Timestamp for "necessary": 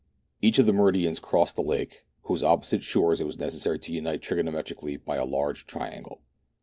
3.37-3.77